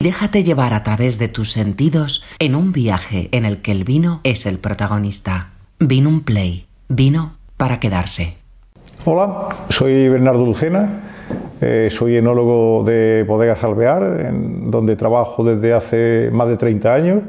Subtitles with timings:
[0.00, 4.20] Déjate llevar a través de tus sentidos en un viaje en el que el vino
[4.22, 5.54] es el protagonista.
[5.80, 6.66] Vino un play.
[6.88, 8.36] Vino para quedarse.
[9.04, 11.00] Hola, soy Bernardo Lucena,
[11.60, 17.22] eh, soy enólogo de Bodegas Alvear, en donde trabajo desde hace más de 30 años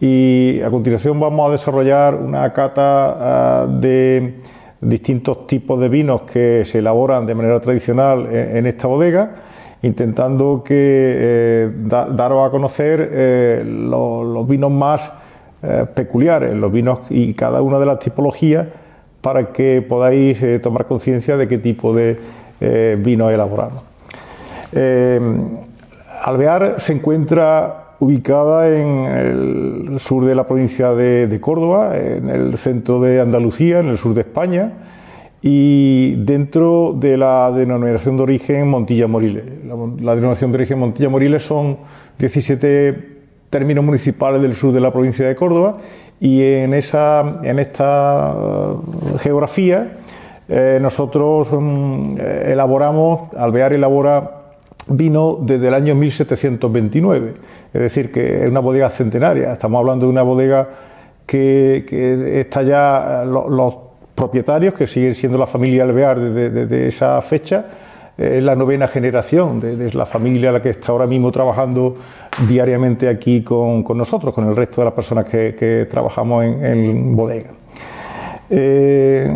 [0.00, 4.38] y a continuación vamos a desarrollar una cata ah, de
[4.80, 9.42] distintos tipos de vinos que se elaboran de manera tradicional en, esta bodega,
[9.82, 15.12] intentando que eh, daros a conocer eh, los vinos más
[15.62, 18.66] eh, peculiares, los vinos y cada una de las tipologías
[19.20, 22.16] para que podáis tomar conciencia de qué tipo de
[22.98, 23.82] vino elaboramos.
[26.22, 29.04] Alvear se encuentra ubicada en
[29.90, 34.14] el sur de la provincia de, Córdoba, en el centro de Andalucía, en el sur
[34.14, 34.72] de España,
[35.42, 39.44] y dentro de la denominación de origen Montilla Moriles.
[40.00, 41.78] La, denominación de origen Montilla Moriles son
[42.18, 43.18] 17
[43.50, 45.78] términos municipales del sur de la provincia de Córdoba
[46.20, 49.98] y en, esa, en esta uh, geografía
[50.48, 54.30] eh, nosotros mm, elaboramos, Alvear elabora
[54.88, 57.34] vino desde el año 1729,
[57.74, 59.52] es decir, que es una bodega centenaria.
[59.52, 60.68] Estamos hablando de una bodega
[61.26, 63.74] que, está ya, los,
[64.18, 67.66] propietarios, que siguen siendo la familia Alvear desde, esa fecha,
[68.16, 71.96] es la novena generación de, la familia la que está ahora mismo trabajando
[72.48, 77.50] diariamente aquí con, nosotros, con el resto de las personas que, trabajamos en, bodega.
[78.50, 79.30] Eh,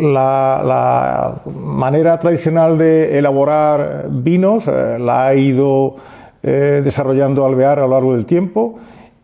[0.00, 5.96] la, manera tradicional de elaborar vinos eh, la ha ido
[6.42, 8.78] eh, desarrollando Alvear a lo largo del tiempo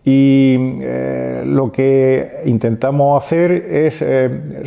[0.04, 4.04] y eh, lo que intentamos hacer es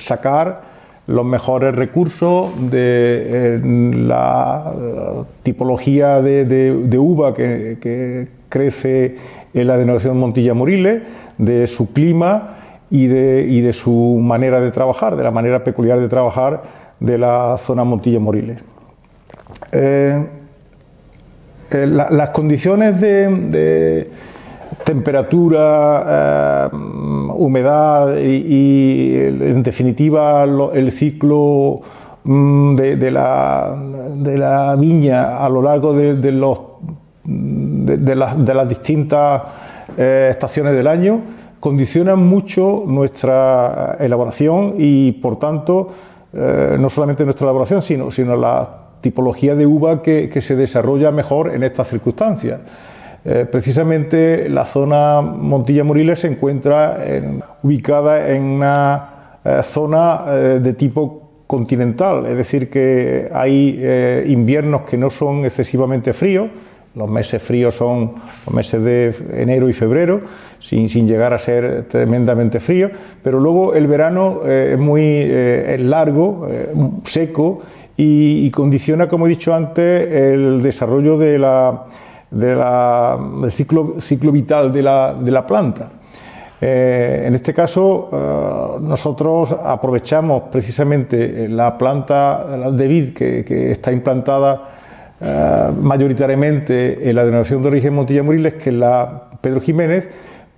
[0.04, 0.62] sacar
[1.06, 4.74] los mejores recursos de la
[5.44, 9.16] tipología de, uva que, crece
[9.54, 11.04] en la denominación Montilla Moriles,
[11.38, 12.58] de su clima,
[12.90, 16.64] y de, su manera de trabajar, de la manera peculiar de trabajar
[17.00, 18.60] de la zona Montilla Moriles.
[19.72, 20.26] Eh,
[21.72, 24.10] eh, las condiciones de,
[24.84, 26.76] temperatura, eh,
[27.36, 30.44] humedad y, en definitiva
[30.74, 31.82] el ciclo
[32.24, 36.60] mm, de, la, viña a lo largo de, los,
[37.24, 39.42] de, las distintas
[39.98, 41.22] estaciones del año
[41.60, 45.90] condicionan mucho nuestra elaboración y, por tanto,
[46.34, 48.70] eh, no solamente nuestra elaboración, sino, sino la
[49.02, 52.60] tipología de uva que, se desarrolla mejor en estas circunstancias.
[53.30, 57.04] Eh, precisamente la zona Montilla Moriles se encuentra
[57.62, 60.26] ubicada en una eh, zona
[60.60, 66.50] de tipo continental, es decir, que hay inviernos que no son excesivamente fríos,
[66.98, 68.14] los meses fríos son
[68.46, 70.22] los meses de enero y febrero,
[70.60, 72.90] sin, llegar a ser tremendamente frío,
[73.24, 76.74] pero luego el verano eh, es muy eh, largo, eh,
[77.04, 77.62] seco
[77.96, 81.86] y, condiciona, como he dicho antes, el desarrollo de la,
[82.32, 85.90] del ciclo, ciclo vital de la, planta.
[86.60, 94.78] en este caso, nosotros aprovechamos precisamente la planta de vid que está implantada
[95.20, 100.08] eh, mayoritariamente en la denominación de origen Montilla Moriles, que es la Pedro Jiménez,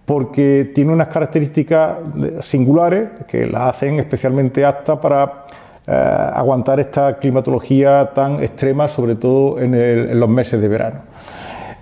[0.06, 1.98] porque tiene unas características
[2.42, 5.46] singulares que la hacen especialmente apta para
[5.88, 11.00] eh, aguantar esta climatología tan extrema, sobre todo en, los meses de verano.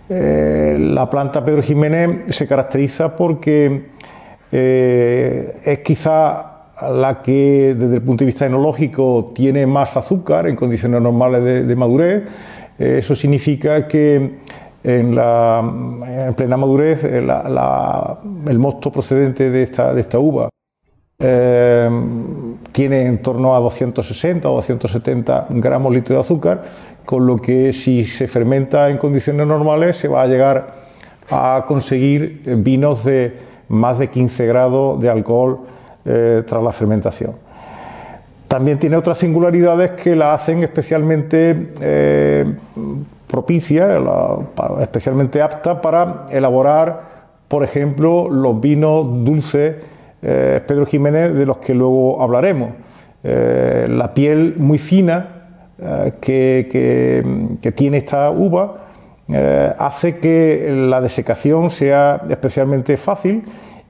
[0.09, 3.97] Eh, la planta Pedro Jiménez se caracteriza porque
[4.49, 11.01] es quizá la que desde el punto de vista enológico tiene más azúcar en condiciones
[11.01, 12.23] normales de madurez,
[12.79, 14.37] eh, eso significa que
[14.83, 17.27] en, la, plena madurez eh,
[18.47, 20.49] el mosto procedente de esta, de esta uva
[21.19, 21.89] eh,
[22.71, 26.63] tiene en torno a 260 o 270 gramos litro de azúcar,
[27.07, 30.75] con lo que si se fermenta en condiciones normales se va a llegar
[31.31, 33.33] a conseguir vinos de
[33.69, 35.61] más de 15 grados de alcohol
[36.03, 37.47] tras la fermentación.
[38.47, 42.45] También tiene otras singularidades que la hacen especialmente eh,
[43.27, 43.99] propicia,
[44.81, 49.75] especialmente apta para elaborar, por ejemplo, los vinos dulces
[50.21, 52.71] eh, Pedro Jiménez, de los que luego hablaremos.
[53.23, 55.36] Eh, la piel muy fina
[56.21, 58.85] que, tiene esta uva
[59.77, 63.43] hace que la desecación sea especialmente fácil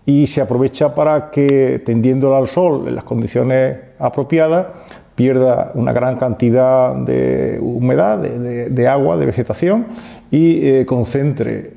[0.05, 4.67] y se aprovecha para que tendiéndola al sol en las condiciones apropiadas
[5.15, 9.87] pierda una gran cantidad de humedad, de, agua, de vegetación
[10.29, 11.71] y concentre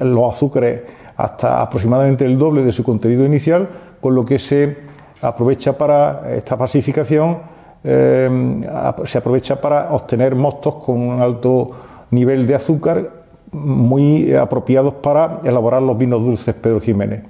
[0.00, 0.80] los azúcares
[1.16, 3.68] hasta aproximadamente el doble de su contenido inicial,
[4.00, 4.76] con lo que se
[5.20, 7.38] aprovecha para esta pacificación,
[7.82, 11.70] se aprovecha para obtener mostos con un alto
[12.10, 13.10] nivel de azúcar
[13.52, 17.22] muy apropiados para elaborar los vinos dulces Pedro Jiménez.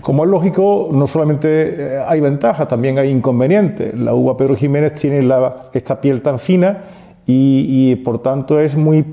[0.00, 3.94] Como es lógico, no solamente eh, hay ventajas, también hay inconvenientes.
[3.94, 5.28] La uva Pedro Jiménez tiene
[5.72, 6.78] esta piel tan fina
[7.26, 9.04] y, por tanto es muy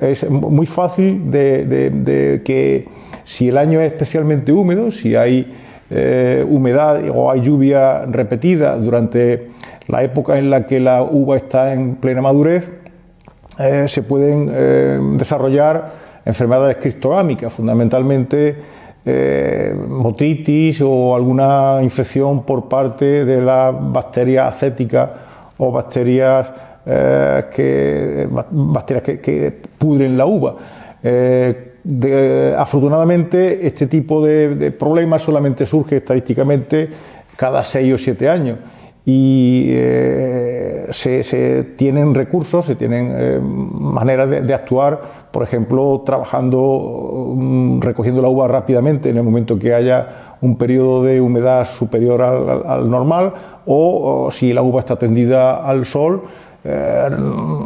[0.00, 2.86] es muy fácil de, que
[3.24, 5.52] si el año es especialmente húmedo, si hay
[5.90, 9.48] eh, humedad o hay lluvia repetida durante
[9.88, 12.70] la época en la que la uva está en plena madurez,
[13.58, 15.92] eh, se pueden eh, desarrollar
[16.24, 18.56] enfermedades cristogámicas, fundamentalmente
[19.04, 25.10] eh, motritis o alguna infección por parte de las bacterias acéticas
[25.58, 26.50] o bacterias,
[26.84, 28.28] que,
[29.22, 30.56] que, pudren la uva.
[32.58, 36.90] afortunadamente, este tipo de, de problemas solamente surge estadísticamente
[37.36, 38.58] cada seis o siete años
[39.06, 44.98] y eh, se, tienen recursos, se tienen eh, maneras de, actuar,
[45.30, 51.02] por ejemplo, trabajando, mm, recogiendo la uva rápidamente en el momento que haya un periodo
[51.02, 53.32] de humedad superior al, normal
[53.66, 56.22] o, si la uva está tendida al sol,
[56.64, 57.08] eh,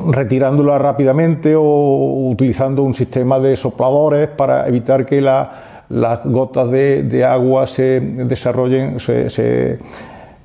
[0.09, 7.67] retirándola rápidamente o utilizando un sistema de sopladores para evitar que las gotas de, agua
[7.67, 9.79] se desarrollen, se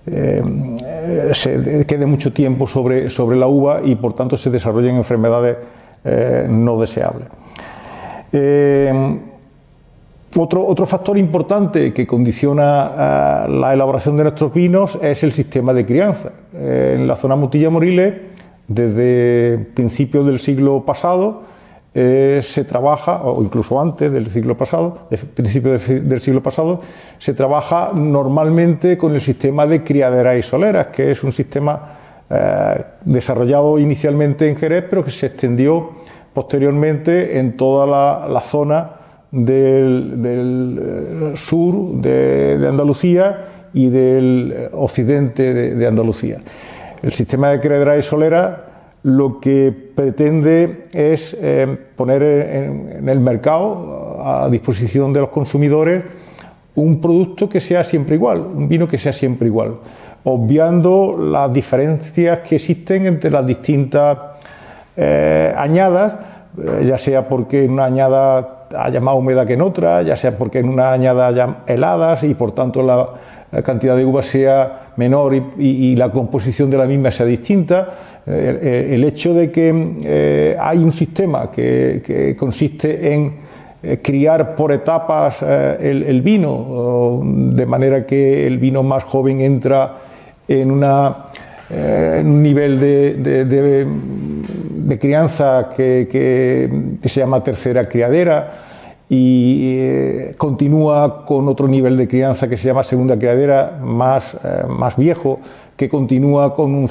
[0.06, 5.58] eh, se quede mucho tiempo sobre, sobre, la uva y por tanto se desarrollen enfermedades
[6.04, 7.28] eh, no deseables.
[8.32, 9.20] Eh,
[10.36, 15.86] otro, otro, factor importante que condiciona la elaboración de nuestros vinos es el sistema de
[15.86, 16.32] crianza.
[16.54, 18.16] en la zona Mutilla Moriles,
[18.68, 21.44] desde principios del siglo pasado,
[21.96, 26.82] eh, se trabaja, o incluso antes del siglo pasado, de principio del siglo pasado,
[27.20, 31.98] se trabaja normalmente con el sistema de criaderas y soleras, que es un sistema
[32.32, 35.92] eh, desarrollado inicialmente en Jerez, pero que se extendió
[36.34, 37.86] posteriormente en toda
[38.28, 38.90] la, zona
[39.30, 46.40] del, eh, sur de, Andalucía y del occidente de, de Andalucía.
[47.04, 48.73] El sistema de criaderas y soleras
[49.04, 56.04] lo que pretende es eh, poner en, el mercado a disposición de los consumidores
[56.76, 59.76] un producto que sea siempre igual, un vino que sea siempre igual,
[60.24, 64.18] obviando las diferencias que existen entre las distintas
[64.96, 66.16] eh, añadas,
[66.58, 70.36] eh, ya sea porque en una añada haya más humedad que en otra, ya sea
[70.38, 73.10] porque en una añada haya heladas y por tanto la,
[73.64, 79.34] cantidad de uva sea menor y la composición de la misma sea distinta el hecho
[79.34, 79.74] de que
[80.04, 83.34] eh, hay un sistema que, consiste en
[83.82, 89.98] eh, criar por etapas el, vino, de manera que el vino más joven entra
[90.48, 93.88] en, un nivel de,
[95.00, 96.70] crianza que,
[97.04, 98.52] se llama tercera criadera
[99.10, 104.38] y continúa con otro nivel de crianza que se llama segunda criadera más,
[104.70, 105.40] más viejo
[105.84, 106.88] que continúa con un,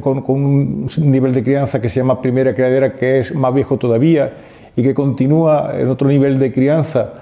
[0.00, 4.34] con, un nivel de crianza que se llama primera criadera, que es más viejo todavía,
[4.76, 7.14] y que continúa en otro nivel de crianza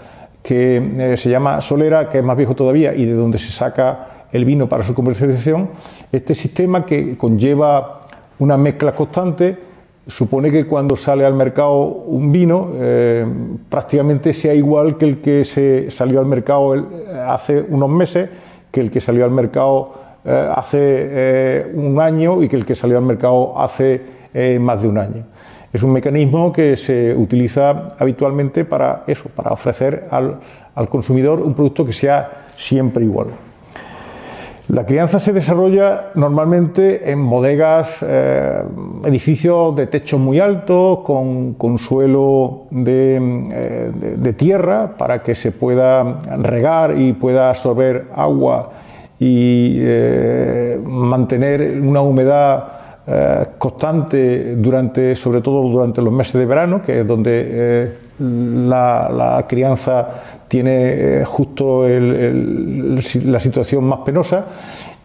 [0.42, 4.26] que eh, se llama solera, que es más viejo todavía, y de donde se saca
[4.32, 5.70] el vino para su comercialización,
[6.12, 8.02] este sistema que conlleva
[8.38, 9.56] una mezcla constante,
[10.06, 13.24] supone que cuando sale al mercado un vino eh,
[13.70, 16.74] prácticamente sea igual que el que se salió al mercado
[17.26, 18.28] hace unos meses,
[18.70, 22.74] que el que salió al mercado eh, hace eh, un año y que el que
[22.74, 24.00] salió al mercado hace
[24.32, 25.22] eh, más de un año.
[25.70, 30.38] Es un mecanismo que se utiliza habitualmente para eso, para ofrecer al,
[30.88, 33.26] consumidor un producto que sea siempre igual.
[34.68, 38.02] La crianza se desarrolla normalmente en bodegas,
[39.04, 47.12] edificios de techo muy altos, con, suelo de, tierra, para que se pueda regar y
[47.12, 48.70] pueda absorber agua
[49.18, 52.64] y eh, mantener una humedad
[53.06, 59.44] eh, constante durante, sobre todo durante los meses de verano, que es donde eh, la,
[59.48, 60.08] crianza
[60.48, 64.44] tiene justo la situación más penosa,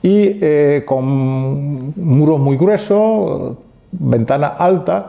[0.02, 3.58] y con muros muy gruesos,
[3.92, 5.04] ventanas altas,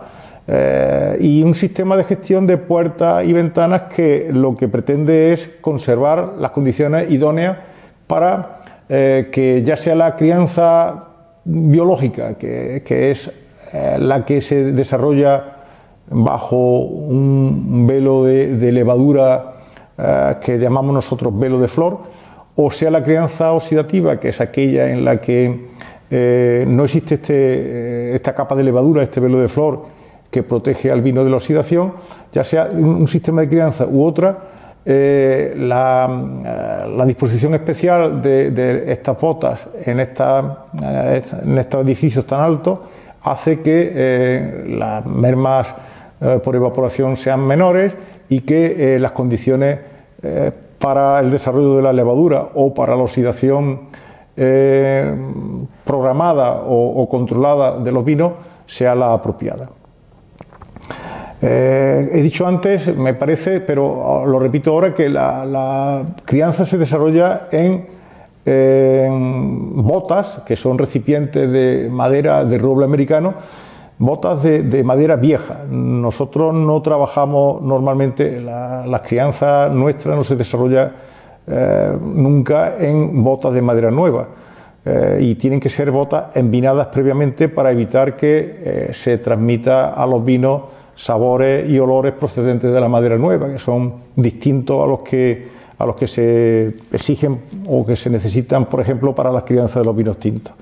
[1.20, 6.32] y un sistema de gestión de puertas y ventanas que lo que pretende es conservar
[6.40, 7.58] las condiciones idóneas
[8.08, 8.59] para
[8.92, 11.04] eh, que ya sea la crianza
[11.44, 12.82] biológica, que,
[13.12, 13.30] es
[13.72, 15.58] eh, la que se desarrolla
[16.10, 19.52] bajo un velo de, levadura
[19.96, 22.00] eh, que llamamos nosotros velo de flor,
[22.56, 25.70] o sea la crianza oxidativa, que es aquella en la que
[26.66, 29.84] no existe este, esta capa de levadura, este velo de flor
[30.32, 31.92] que protege al vino de la oxidación,
[32.32, 34.38] ya sea un, sistema de crianza u otra,
[34.84, 42.78] eh, la, disposición especial de, estas botas en, esta, en estos edificios tan altos
[43.22, 45.74] hace que las mermas
[46.22, 47.96] eh, por evaporación sean menores
[48.28, 49.78] y que eh, las condiciones
[50.22, 53.88] eh, para el desarrollo de la levadura o para la oxidación
[55.84, 58.32] programada o, controlada de los vinos
[58.64, 59.68] sea la apropiada.
[61.42, 68.00] He dicho antes, me parece, pero lo repito ahora, que la, crianza se desarrolla en,
[69.82, 73.34] botas, que son recipientes de madera de roble americano,
[73.98, 75.64] botas de, madera vieja.
[75.70, 80.92] Nosotros no trabajamos normalmente, la, crianza nuestra no se desarrolla
[81.46, 84.28] eh, nunca en botas de madera nueva.
[84.82, 90.06] Eh, y tienen que ser botas envinadas previamente para evitar que eh, se transmita a
[90.06, 90.62] los vinos
[91.00, 95.86] sabores y olores procedentes de la madera nueva, que son distintos a los que, a
[95.86, 99.96] los que se exigen o que se necesitan, por ejemplo, para la crianza de los
[99.96, 100.52] vinos tintos.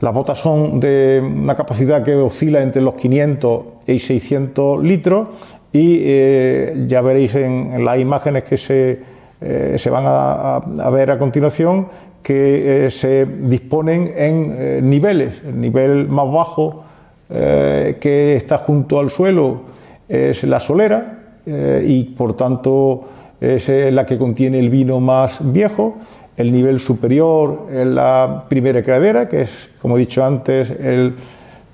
[0.00, 5.28] Las botas son de una capacidad que oscila entre los 500 y 600 litros
[5.72, 8.98] y eh, ya veréis en, las imágenes que se,
[9.42, 11.88] eh, se van a, ver a continuación
[12.22, 15.42] que eh, se disponen en niveles.
[15.46, 16.84] El nivel más bajo
[17.28, 19.62] que está junto al suelo
[20.08, 23.04] es la solera y por tanto
[23.40, 25.96] es la que contiene el vino más viejo
[26.36, 31.14] el nivel superior en la primera cradera, que es, como he dicho antes, el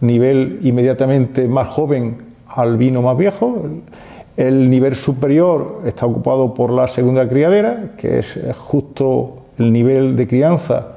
[0.00, 3.64] nivel inmediatamente más joven al vino más viejo.
[4.36, 10.26] El nivel superior está ocupado por la segunda criadera, que es justo el nivel de
[10.26, 10.88] crianza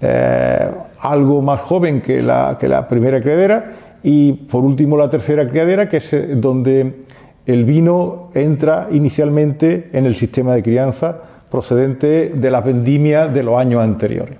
[0.00, 3.72] eh, algo más joven que la, que la primera criadera.
[4.08, 6.10] Y por último la tercera criadera, que es
[6.40, 7.06] donde
[7.44, 11.16] el vino entra inicialmente en el sistema de crianza
[11.50, 14.38] procedente de la vendimia de los años anteriores.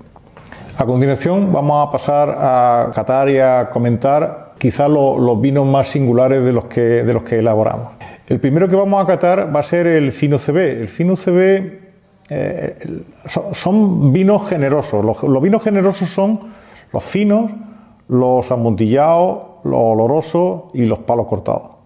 [0.77, 6.45] A continuación vamos a pasar a catar y a comentar quizás los vinos más singulares
[6.45, 7.89] de los, que, de los que elaboramos.
[8.25, 10.57] El primero que vamos a catar va a ser el Fino CB.
[10.81, 11.79] El Fino CB
[12.29, 13.01] eh,
[13.51, 15.03] son, vinos generosos.
[15.03, 16.39] Los, vinos generosos son
[16.93, 17.51] los finos,
[18.07, 21.77] los amontillados, los olorosos y los palos cortados.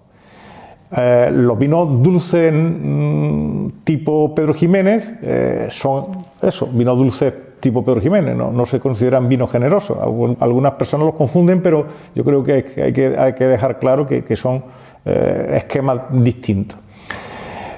[0.96, 8.02] Eh, los vinos dulces mm, tipo Pedro Jiménez eh, son eso, vinos dulces tipo Pedro
[8.02, 9.96] Jiménez, no, se consideran vinos generosos.
[10.02, 11.86] Algunas personas los confunden, pero
[12.16, 14.64] yo creo que hay que, hay que dejar claro que, son
[15.06, 16.80] eh, esquemas distintos.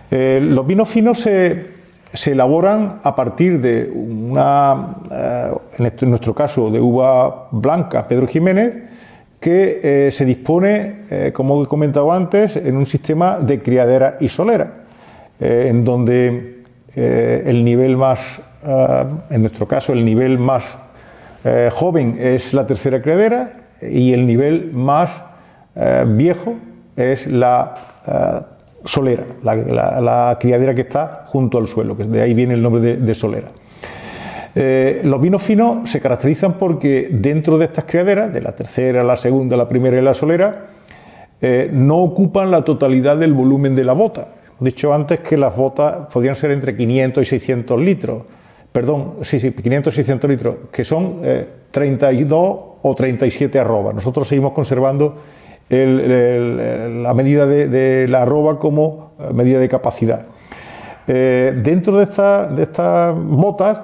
[0.10, 1.66] los vinos finos se,
[2.14, 4.96] se, elaboran a partir de una,
[5.78, 8.74] en nuestro caso, de uva blanca Pedro Jiménez,
[9.44, 14.30] que eh, se dispone, eh, como he comentado antes, en un sistema de criadera y
[14.30, 14.86] solera,
[15.38, 16.64] eh, en donde
[16.96, 18.40] el nivel más,
[19.32, 20.78] en nuestro caso, el nivel más
[21.72, 25.24] joven es la tercera criadera y el nivel más
[26.06, 26.54] viejo
[26.96, 27.74] es la
[28.86, 33.16] solera, la, criadera que está junto al suelo, que de ahí viene el nombre de
[33.16, 33.48] solera.
[34.56, 39.16] Eh, los vinos finos se caracterizan porque dentro de estas criaderas, de la tercera, la
[39.16, 40.68] segunda, la primera y la solera,
[41.42, 44.28] eh, no ocupan la totalidad del volumen de la bota.
[44.62, 48.24] He dicho antes que las botas podían ser entre 500 y 600 litros.
[48.72, 51.22] Perdón, sí, sí, 500 y 600 litros, que son
[51.72, 53.96] 32 eh, o 37 arrobas.
[53.96, 55.18] Nosotros seguimos conservando
[55.70, 60.26] la medida de, la arroba como medida de capacidad.
[61.08, 62.06] dentro de,
[62.56, 63.82] de estas botas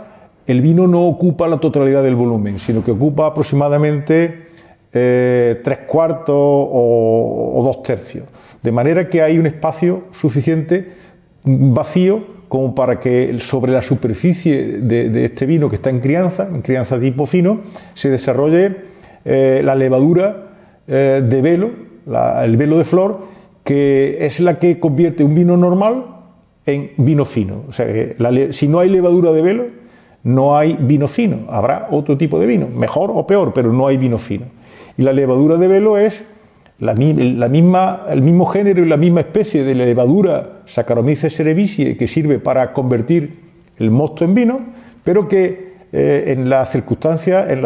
[0.50, 4.48] el vino no ocupa la totalidad del volumen, sino que ocupa aproximadamente
[4.92, 8.24] eh, tres cuartos o, dos tercios.
[8.64, 10.92] De manera que hay un espacio suficiente
[11.44, 16.64] vacío como para que sobre la superficie de, este vino que está en crianza, en
[16.64, 17.62] crianza tipo fino,
[17.94, 18.76] se desarrolle
[19.26, 20.48] eh, la levadura
[20.88, 21.70] eh, de velo,
[22.42, 23.20] el velo de flor,
[23.64, 26.06] que es la que convierte un vino normal
[26.66, 27.66] en vino fino.
[27.70, 27.86] O sea,
[28.50, 29.79] si no hay levadura de velo,
[30.24, 33.98] no hay vino fino, habrá otro tipo de vino, mejor o peor, pero no hay
[33.98, 34.46] vino fino.
[34.98, 36.26] Y la levadura de velo es
[36.80, 42.40] la, misma, el mismo género y la misma especie de levadura Saccharomyces cerevisiae que sirve
[42.40, 43.40] para convertir
[43.78, 44.60] el mosto en vino,
[45.04, 47.62] pero que eh, en las circunstancias, en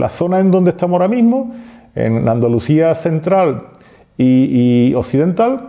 [0.00, 1.54] la, zona en donde estamos ahora mismo,
[1.94, 3.68] en Andalucía central
[4.18, 5.68] y, occidental,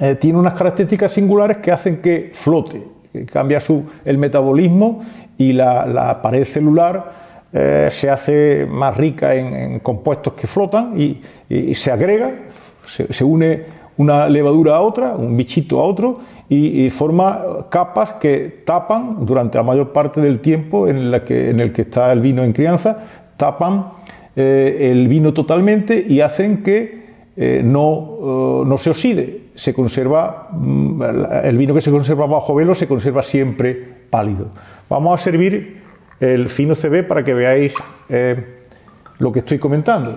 [0.00, 2.82] eh, tiene unas características singulares que hacen que flote,
[3.24, 5.02] cambia su, el metabolismo
[5.38, 7.12] y la, pared celular
[7.52, 11.20] eh, se hace más rica en, compuestos que flotan y,
[11.74, 12.32] se agrega,
[12.86, 19.24] se, une una levadura a otra, un bichito a otro, y, forma capas que tapan
[19.24, 22.44] durante la mayor parte del tiempo en, la que, en el que está el vino
[22.44, 22.98] en crianza,
[23.36, 23.86] tapan
[24.36, 27.06] eh, el vino totalmente y hacen que
[27.36, 29.45] eh, no, no, se oxide.
[29.56, 31.02] Se conserva, mm,
[31.42, 33.74] el vino que se conserva bajo velo se conserva siempre
[34.08, 34.50] pálido.
[34.88, 35.82] Vamos a servir
[36.20, 37.74] el fino CB para que veáis
[38.08, 38.64] eh,
[39.18, 40.16] lo que estoy comentando.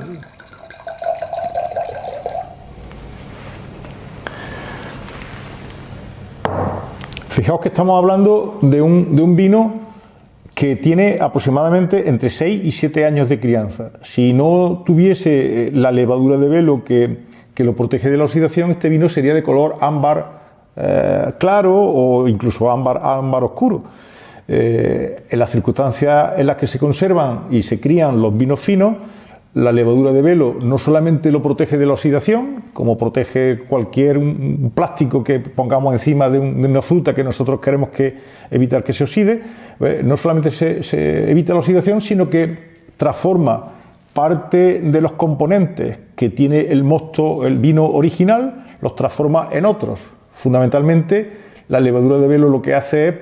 [7.30, 9.74] Fijaos que estamos hablando de un, de un vino
[10.54, 13.92] que tiene aproximadamente entre 6 y 7 años de crianza.
[14.02, 17.29] Si no tuviese eh, la levadura de velo que,
[17.64, 20.40] lo protege de la oxidación, este vino sería de color ámbar
[20.76, 23.84] eh, claro o incluso ámbar, ámbar oscuro.
[24.52, 28.96] Eh, en las circunstancias en las que se conservan y se crían los vinos finos,
[29.54, 34.20] la levadura de velo no solamente lo protege de la oxidación, como protege cualquier
[34.74, 38.18] plástico que pongamos encima de, una fruta que nosotros queremos que
[38.52, 39.42] evitar que se oxide,
[39.80, 42.58] eh, no solamente se, evita la oxidación, sino que
[42.98, 43.74] transforma
[44.20, 50.02] parte de los componentes que tiene el mosto, el vino original, los transforma en otros.
[50.34, 51.32] Fundamentalmente,
[51.70, 53.16] la levadura de velo lo que hace es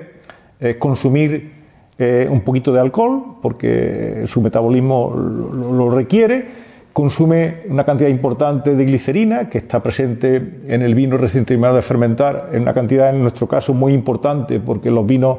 [0.58, 1.52] eh, consumir
[2.00, 6.46] eh, un poquito de alcohol, porque su metabolismo lo, requiere,
[6.92, 11.82] consume una cantidad importante de glicerina, que está presente en el vino recién terminado de
[11.82, 15.38] fermentar, en una cantidad, en nuestro caso, muy importante, porque los vinos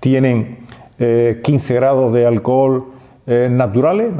[0.00, 0.58] tienen
[0.98, 2.92] 15 eh, grados de alcohol
[3.26, 4.10] eh, naturales,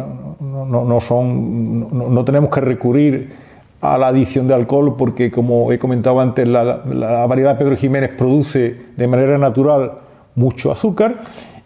[0.40, 3.32] no, son, no, tenemos que recurrir
[3.80, 8.11] a la adición de alcohol porque, como he comentado antes, la, la variedad Pedro Jiménez
[8.16, 9.92] produce de manera natural
[10.35, 11.21] mucho azúcar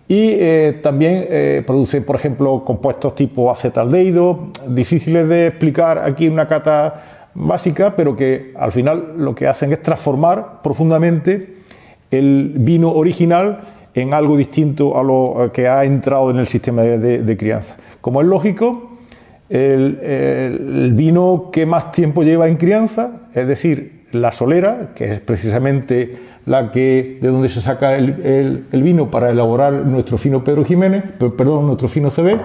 [0.08, 6.34] y eh, también eh, produce, por ejemplo, compuestos tipo acetaldehído, difíciles de explicar aquí en
[6.34, 11.56] una cata básica, pero que al final lo que hacen es transformar profundamente
[12.10, 13.60] el vino original
[13.96, 17.76] en algo distinto a lo que ha entrado en el sistema de, crianza.
[18.02, 18.90] Como es lógico,
[19.48, 26.18] el, vino que más tiempo lleva en crianza, es decir, la solera, que es precisamente
[26.44, 31.66] la que, de donde se saca el, vino para elaborar nuestro fino Pedro Jiménez, perdón,
[31.66, 32.38] nuestro fino CB.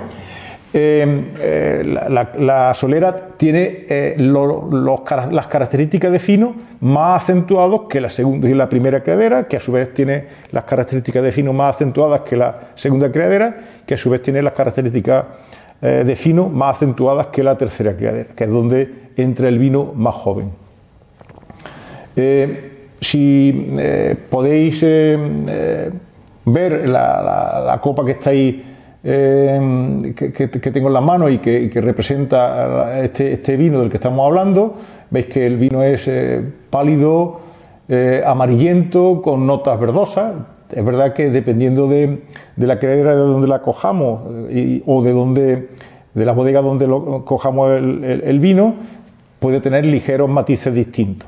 [0.73, 8.49] Eh, eh, la, solera tiene eh, las características de fino más acentuados que la, segunda,
[8.49, 12.21] y la primera criadera, que a su vez tiene las características de fino más acentuadas
[12.21, 13.55] que la segunda criadera,
[13.85, 15.25] que a su vez tiene las características
[15.81, 20.13] de fino más acentuadas que la tercera criadera, que es donde entra el vino más
[20.13, 20.51] joven.
[23.01, 25.91] Si eh, podéis eh, eh,
[26.45, 28.11] ver la, copa que
[29.03, 34.25] estáis que, tengo en las manos y que, representa este, este, vino del que estamos
[34.25, 34.75] hablando,
[35.09, 36.09] veis que el vino es
[36.69, 37.39] pálido,
[38.25, 40.33] amarillento, con notas verdosas.
[40.71, 42.21] Es verdad que dependiendo de,
[42.57, 44.21] la criadera de donde la cojamos
[44.85, 45.69] o de donde
[46.13, 48.75] de la bodega donde lo, cojamos el vino,
[49.39, 51.27] puede tener ligeros matices distintos.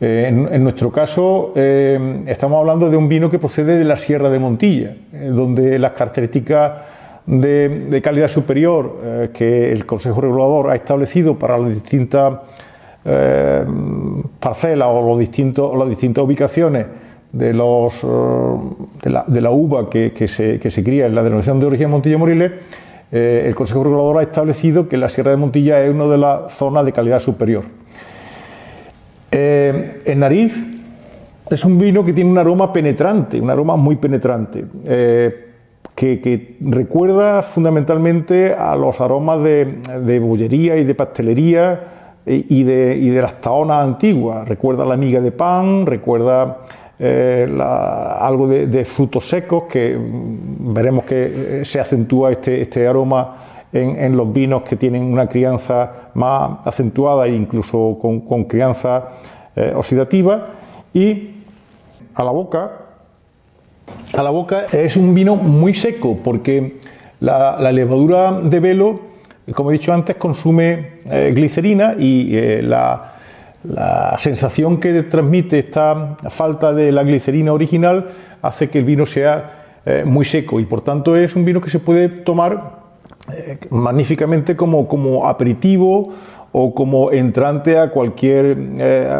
[0.00, 4.28] Eh, en, nuestro caso, eh, estamos hablando de un vino que procede de la Sierra
[4.28, 6.72] de Montilla, eh, donde las características
[7.26, 12.34] de, calidad superior que el Consejo Regulador ha establecido para las distintas
[14.40, 16.86] parcelas o, las distintas ubicaciones
[17.32, 17.94] de, los,
[19.02, 22.52] de, la, uva que, se, que, se, cría en la denominación de origen Montilla Moriles,
[23.10, 26.84] el Consejo Regulador ha establecido que la Sierra de Montilla es una de las zonas
[26.84, 27.64] de calidad superior.
[29.36, 30.56] Eh, en nariz
[31.50, 35.46] es un vino que tiene un aroma penetrante, un aroma muy penetrante, eh,
[35.92, 41.80] que, recuerda fundamentalmente a los aromas de, bollería y de pastelería
[42.24, 44.48] y, de, y de, las taonas antiguas.
[44.48, 46.58] Recuerda la miga de pan, recuerda
[47.00, 54.16] eh, algo de, frutos secos, que mm, veremos que se acentúa este, este aroma en,
[54.16, 59.08] los vinos que tienen una crianza más acentuada e incluso con, crianza
[59.56, 60.46] eh, oxidativa.
[60.94, 61.42] Y
[62.14, 62.70] a la boca,
[64.16, 66.78] a la boca es un vino muy seco porque
[67.18, 69.00] la, levadura de velo,
[69.52, 73.14] como he dicho antes, consume eh, glicerina y eh, la,
[73.64, 78.08] la sensación que transmite esta falta de la glicerina original
[78.40, 79.60] hace que el vino sea
[80.06, 82.83] muy seco y por tanto es un vino que se puede tomar
[83.32, 86.12] eh, magníficamente como, como aperitivo
[86.52, 88.56] o como entrante a cualquier,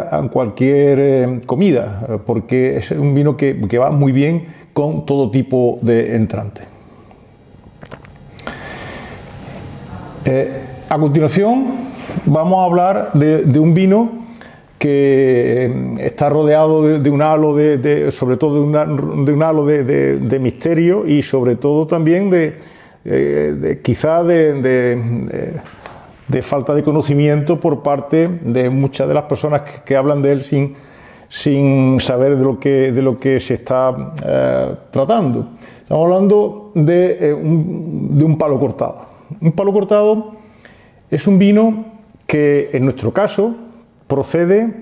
[0.09, 5.79] a cualquier comida, porque es un vino que, que va muy bien con todo tipo
[5.81, 6.61] de entrante.
[10.89, 11.65] a continuación
[12.25, 14.25] vamos a hablar de un vino
[14.85, 21.07] que eh, está rodeado de, un halo, de, sobre todo de, un halo de, misterio
[21.07, 22.55] y sobre todo también de,
[23.07, 25.61] eh, quizá de,
[26.41, 30.75] falta de conocimiento por parte de muchas de las personas que, hablan de él sin,
[31.29, 35.49] sin saber de lo que, de lo que se está eh, tratando.
[35.83, 39.05] Estamos hablando de, un, de un palo cortado.
[39.39, 40.31] Un palo cortado
[41.11, 41.85] es un vino
[42.25, 43.53] que en nuestro caso
[44.07, 44.73] procede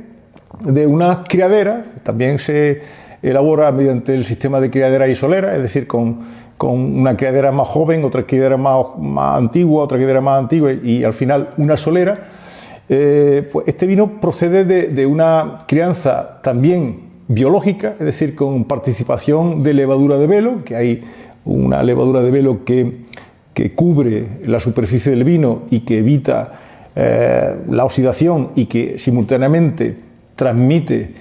[0.61, 2.81] de una criadera, también se
[3.21, 6.19] elabora mediante el sistema de criadera y solera, es decir, con,
[6.59, 11.13] una criadera más joven, otra criadera más, más, antigua, otra criadera más antigua y, al
[11.13, 12.27] final una solera.
[12.89, 19.73] Eh, pues este vino procede de, una crianza también biológica, es decir, con participación de
[19.73, 21.03] levadura de velo, que hay
[21.45, 23.05] una levadura de velo que,
[23.53, 26.59] que cubre la superficie del vino y que evita
[26.95, 29.95] eh, la oxidación y que simultáneamente
[30.35, 31.13] transmite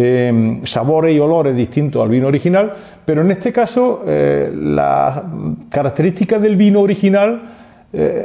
[0.00, 2.72] eh, sabores y olores distintos al vino original,
[3.04, 5.22] pero en este caso eh, las
[5.68, 7.54] características del vino original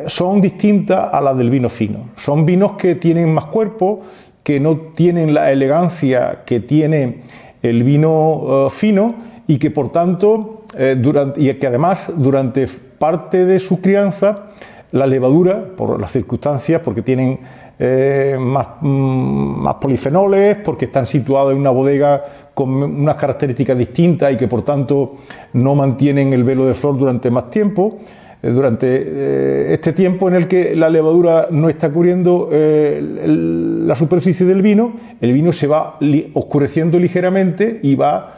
[0.07, 2.09] son distintas a las del vino fino.
[2.17, 4.01] Son vinos que tienen más cuerpo,
[4.43, 7.21] que no tienen la elegancia que tiene
[7.61, 9.15] el vino fino
[9.47, 10.65] y que por tanto,
[10.97, 12.67] durante, y que además durante
[12.99, 14.49] parte de su crianza
[14.93, 17.39] la levadura, por las circunstancias, porque tienen
[17.79, 24.31] eh, más, mm, más, polifenoles, porque están situados en una bodega con unas características distintas
[24.31, 25.15] y que por tanto
[25.53, 27.97] no mantienen el velo de flor durante más tiempo.
[28.43, 34.45] Eh, durante eh, este tiempo en el que la levadura no está cubriendo la superficie
[34.45, 35.97] del vino, el vino se va
[36.33, 38.35] oscureciendo ligeramente y va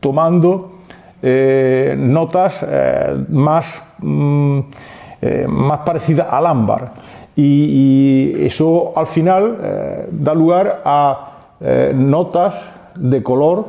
[0.00, 0.72] tomando
[1.96, 2.66] notas
[3.30, 4.60] más mm,
[5.48, 6.92] más parecida al ámbar.
[7.36, 12.54] Y, eso al final eh, da lugar a eh, notas
[12.94, 13.66] de color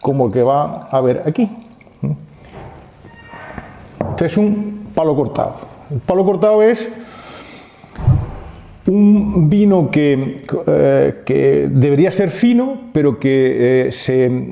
[0.00, 1.50] como el que va a ver aquí.
[4.10, 5.56] Este es un palo cortado.
[5.90, 6.88] El palo cortado es
[8.86, 10.42] un vino que,
[11.26, 14.48] que, debería ser fino, pero que se,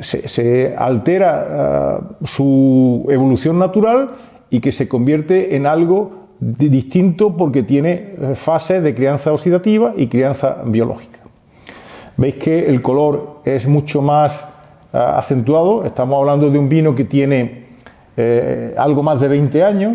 [0.00, 4.10] se, altera su evolución natural
[4.50, 10.08] y que se convierte en algo distinto porque tiene eh, fases de crianza oxidativa y
[10.08, 11.20] crianza biológica.
[12.16, 14.32] Veis que el color es mucho más
[14.92, 17.66] eh, acentuado, estamos hablando de un vino que tiene
[18.16, 19.94] eh, algo más de 20 años,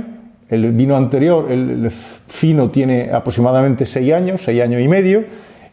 [0.49, 5.25] el vino anterior, el, fino, tiene aproximadamente 6 años, 6 años y medio,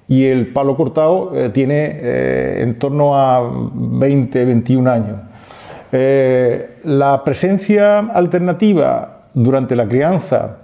[0.08, 3.40] y el palo cortado tiene en torno a
[3.72, 5.16] 20, 21 años.
[6.82, 10.63] La presencia alternativa durante la crianza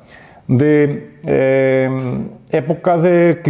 [0.51, 1.89] de eh,
[2.51, 3.41] épocas de,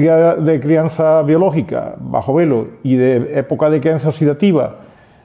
[0.63, 4.77] crianza biológica bajo velo y de época de crianza oxidativa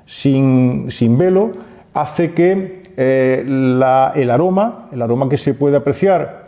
[0.06, 1.52] sin, velo
[1.94, 6.46] hace que eh, el aroma, el aroma que se puede apreciar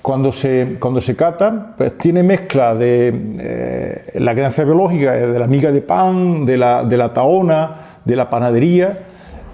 [0.00, 5.72] cuando se, cuando se cata, pues tiene mezcla de la crianza biológica, de la miga
[5.72, 8.98] de pan, de la, de la taona, de la panadería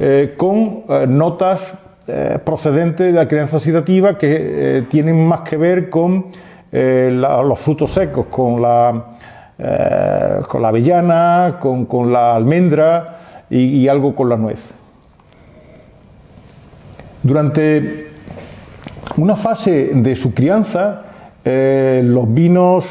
[0.04, 1.74] eh, con eh, notas
[2.08, 6.26] eh, procedentes de la crianza oxidativa que tienen más que ver con
[6.72, 9.04] los frutos secos, con la,
[9.58, 14.74] la avellana, con, la almendra y, algo con la nuez.
[17.22, 18.06] Durante
[19.18, 21.02] una fase de su crianza,
[21.44, 22.90] los vinos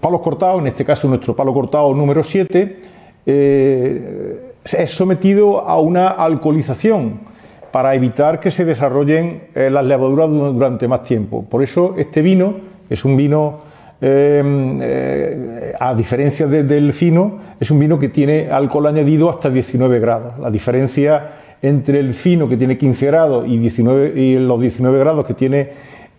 [0.00, 2.82] palos cortados, en este caso nuestro palo cortado número 7,
[3.24, 7.29] es sometido a una alcoholización
[7.70, 11.44] para evitar que se desarrollen eh, las levaduras durante más tiempo.
[11.48, 12.54] Por eso este vino
[12.88, 13.60] es un vino,
[14.00, 14.42] eh,
[14.82, 20.38] eh, a diferencia del fino, es un vino que tiene alcohol añadido hasta 19 grados.
[20.38, 21.30] La diferencia
[21.62, 25.68] entre el fino que tiene 15 grados y, 19, y los 19 grados que tiene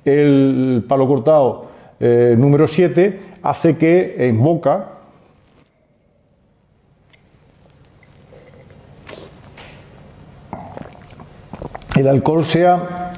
[0.06, 5.01] el palo cortado número 7 hace que en boca
[12.02, 13.12] el alcohol sea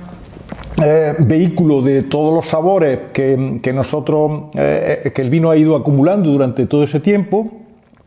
[0.83, 6.29] eh, vehículo de todos los sabores que, nosotros, eh, que el vino ha ido acumulando
[6.29, 7.51] durante todo ese tiempo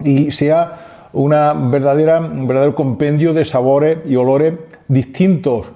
[0.05, 4.55] y sea una verdadera, un verdadero compendio de sabores y olores
[4.89, 5.67] distintos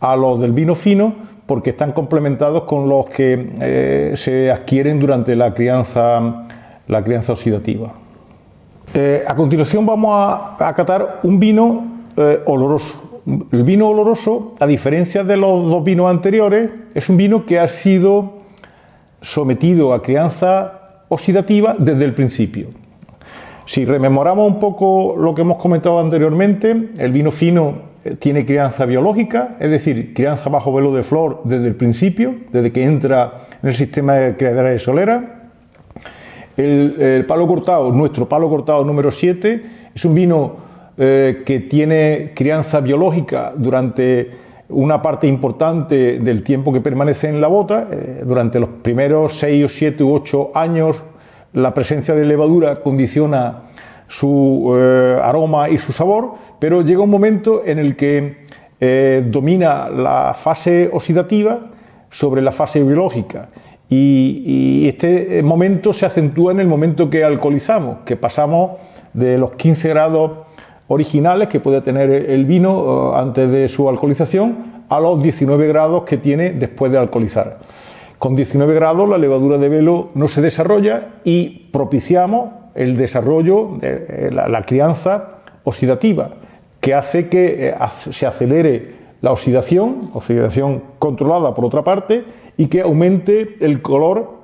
[0.00, 1.14] a los del vino fino,
[1.46, 6.46] porque están complementados con los que eh, se adquieren durante la crianza,
[6.88, 7.92] la crianza oxidativa.
[8.94, 11.84] Eh, a continuación vamos a, a catar un vino
[12.16, 13.09] eh, oloroso.
[13.26, 17.68] El vino oloroso, a diferencia de los dos vinos anteriores, es un vino que ha
[17.68, 18.40] sido
[19.20, 22.68] sometido a crianza oxidativa desde el principio.
[23.66, 28.86] Si rememoramos un poco lo que hemos comentado anteriormente, el vino fino eh, tiene crianza
[28.86, 33.68] biológica, es decir, crianza bajo velo de flor desde el principio, desde que entra en
[33.68, 35.50] el sistema de criadera de solera.
[36.56, 39.62] El, palo cortado, nuestro palo cortado número 7,
[39.94, 40.69] es un vino
[41.02, 44.30] eh, que tiene crianza biológica durante
[44.68, 47.88] una parte importante del tiempo que permanece en la bota.
[47.90, 51.02] Eh, durante los primeros 6 o 7 u 8 años,
[51.54, 53.62] la presencia de levadura condiciona
[54.08, 58.50] su eh, aroma y su sabor, pero llega un momento en el que
[59.30, 61.60] domina la fase oxidativa
[62.10, 63.48] sobre la fase biológica.
[63.88, 68.72] Y, este momento se acentúa en el momento que alcoholizamos, que pasamos
[69.14, 70.49] de los 15 grados
[70.92, 76.02] originales que puede tener el vino eh, antes de su alcoholización a los 19 grados
[76.02, 77.58] que tiene después de alcoholizar.
[78.18, 84.06] Con 19 grados la levadura de velo no se desarrolla y propiciamos el desarrollo de
[84.08, 86.30] eh, la, crianza oxidativa,
[86.80, 87.74] que hace que eh,
[88.10, 92.24] se acelere la oxidación, oxidación controlada por otra parte,
[92.56, 94.40] y que aumente el color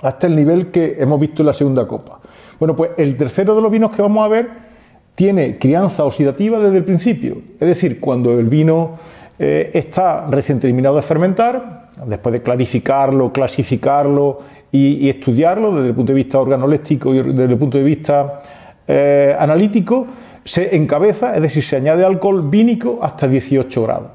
[0.00, 2.20] hasta el nivel que hemos visto en la segunda copa.
[2.60, 4.71] Bueno, pues el tercero de los vinos que vamos a ver
[5.14, 8.98] tiene crianza oxidativa desde el principio, es decir, cuando el vino
[9.38, 16.12] eh, está recién terminado de fermentar, después de clarificarlo, clasificarlo y, estudiarlo desde el punto
[16.12, 18.42] de vista organoléctico y desde el punto de vista
[18.88, 20.06] eh, analítico,
[20.44, 24.10] se encabeza, es decir, se añade alcohol vínico hasta 18 grados.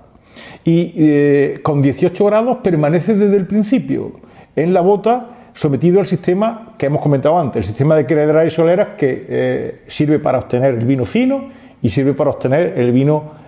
[0.65, 4.11] Y eh, con 18 grados permanece desde el principio
[4.55, 8.49] en la bota sometido al sistema que hemos comentado antes, el sistema de criadera y
[8.49, 11.49] soleras que eh, sirve para obtener el vino fino
[11.81, 13.47] y sirve para obtener el vino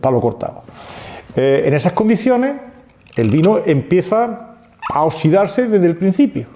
[0.00, 0.62] palo cortado.
[1.34, 2.54] en esas condiciones,
[3.16, 4.54] el vino empieza
[4.92, 6.46] a oxidarse desde el principio.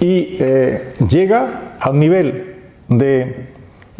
[0.00, 2.56] Y eh, llega a un nivel
[2.88, 3.48] de,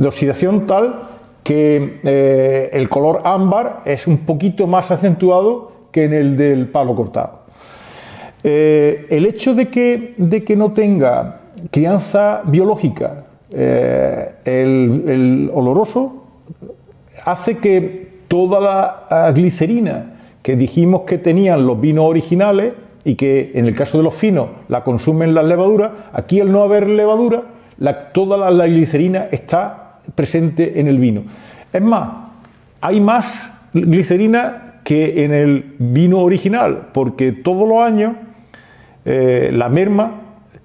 [0.02, 1.08] oxidación tal
[1.44, 6.94] que eh, el color ámbar es un poquito más acentuado que en el del palo
[6.94, 7.40] cortado.
[8.42, 16.24] Eh, el hecho de que, de que, no tenga crianza biológica el, el oloroso
[17.24, 18.60] hace que toda
[19.10, 22.72] la glicerina que dijimos que tenían los vinos originales
[23.04, 26.62] y que en el caso de los finos la consumen las levaduras, aquí al no
[26.62, 27.42] haber levadura,
[28.12, 31.22] toda la, glicerina está presente en el vino.
[31.72, 32.10] Es más,
[32.80, 38.14] hay más glicerina que en el vino original, porque todos los años
[39.04, 40.14] eh, la merma,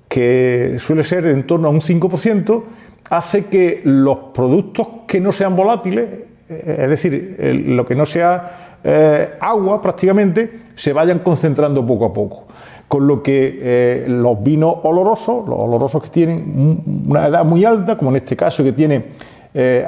[0.09, 2.63] que suele ser en torno a un 5%,
[3.11, 6.09] hace que los productos que no sean volátiles,
[6.49, 12.11] eh, es decir, lo que no sea eh, agua prácticamente, se vayan concentrando poco a
[12.13, 12.47] poco.
[12.87, 18.09] Con lo que los vinos olorosos, los olorosos que tienen una edad muy alta, como
[18.09, 19.05] en este caso que tiene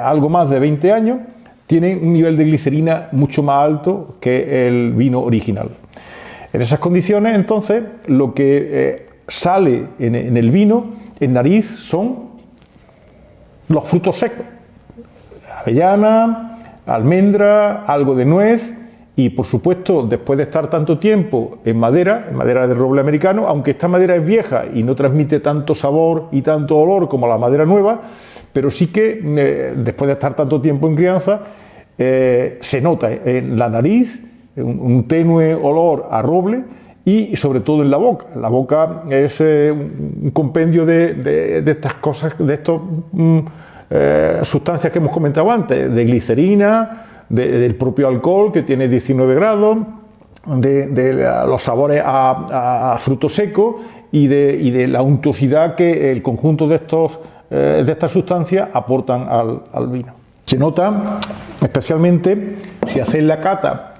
[0.00, 1.18] algo más de 20 años,
[1.68, 5.70] tienen un nivel de glicerina mucho más alto que el vino original.
[6.52, 12.30] En esas condiciones, entonces, lo que sale en el vino, en nariz, son
[13.68, 14.44] los frutos secos
[15.60, 18.74] avellana, almendra, algo de nuez
[19.18, 23.48] y por supuesto después de estar tanto tiempo en madera, en madera de roble americano,
[23.48, 27.36] aunque esta madera es vieja y no transmite tanto sabor y tanto olor como la
[27.36, 28.00] madera nueva,
[28.52, 31.40] pero sí que eh, después de estar tanto tiempo en crianza
[31.98, 34.22] eh, se nota en la nariz
[34.54, 36.62] un, tenue olor a roble
[37.04, 38.26] y sobre todo en la boca.
[38.40, 42.80] La boca es eh, un compendio de, estas cosas, de estos...
[43.10, 43.40] Mm,
[44.42, 49.78] sustancias que hemos comentado antes, de glicerina, del propio alcohol que tiene 19 grados,
[50.46, 51.12] de,
[51.46, 57.18] los sabores a, fruto seco y de, la untuosidad que el conjunto de, estos,
[57.50, 60.14] eh, de estas sustancias aportan al, vino.
[60.46, 61.20] Se nota
[61.60, 63.94] especialmente si hacéis la cata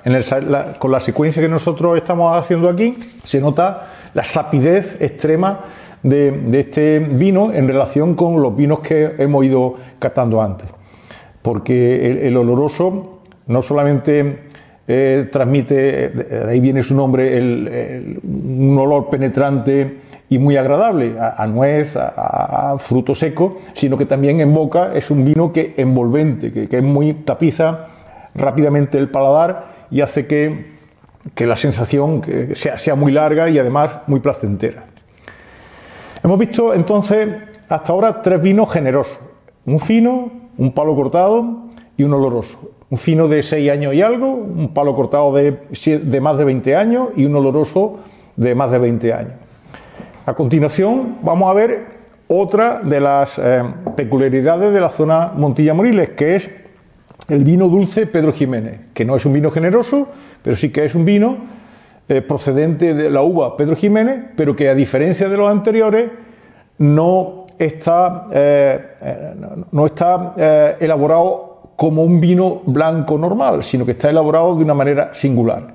[0.79, 5.61] con la secuencia que nosotros estamos haciendo aquí, se nota la sapidez extrema
[6.03, 10.69] de, este vino en relación con los vinos que hemos ido catando antes.
[11.43, 13.18] Porque el, oloroso
[13.49, 14.39] no solamente
[14.87, 17.39] eh, transmite, de ahí viene su nombre,
[18.23, 19.99] un olor penetrante
[20.31, 25.25] y muy agradable a, nuez, a, fruto seco, sino que también en boca es un
[25.25, 27.87] vino que envolvente, que, es muy tapiza
[28.35, 30.79] rápidamente el paladar y hace que,
[31.37, 32.23] la sensación
[32.55, 34.85] sea, sea muy larga y además muy placentera.
[36.23, 37.29] Hemos visto entonces
[37.69, 39.21] hasta ahora tres vinos generosos,
[39.67, 42.78] un fino, un palo cortado y un oloroso.
[42.91, 45.59] Un fino de 6 años y algo, un palo cortado de,
[46.03, 47.99] de más de 20 años y un oloroso
[48.37, 49.33] de más de 20 años.
[50.25, 51.99] A continuación vamos a ver
[52.29, 53.63] otra de las eh,
[53.97, 56.51] peculiaridades de la zona Montilla Moriles, que es
[57.29, 60.09] el vino dulce Pedro Jiménez, que no es un vino generoso,
[60.43, 61.39] pero sí que es un vino
[62.09, 66.11] eh, procedente de la uva Pedro Jiménez, pero que a diferencia de los anteriores
[66.77, 69.35] no está, eh,
[69.73, 71.48] no está elaborado
[71.79, 75.69] como un vino blanco normal, sino que está elaborado de una manera singular.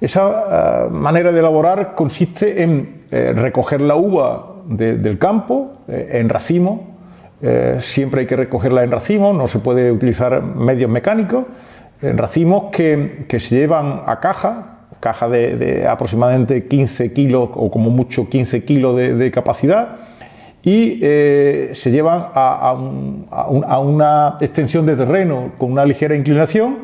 [0.00, 6.94] Esa manera de elaborar consiste en recoger la uva del campo eh, en racimo.
[7.42, 11.44] Eh, siempre hay que recogerla en racimo, no se puede utilizar medios mecánicos.
[12.00, 18.28] En racimos que, se llevan a caja, caja de, aproximadamente 15 kilos o como mucho
[18.28, 19.96] 15 kilos de, capacidad
[20.64, 22.72] y eh, se llevan a,
[23.80, 26.78] una extensión de terreno con una ligera inclinación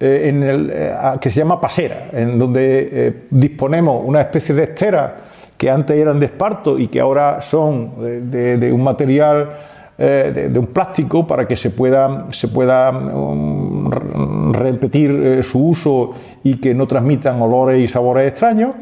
[0.00, 0.72] en el,
[1.20, 5.16] que se llama pasera, en donde disponemos una especie de estera
[5.58, 9.50] que antes eran de esparto y que ahora son de, un material,
[9.98, 16.14] eh, de, un plástico para que se pueda, se pueda um, repetir eh, su uso
[16.44, 18.76] y que no transmitan olores y sabores extraños.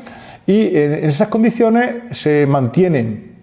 [0.47, 3.36] Y en, esas condiciones se mantienen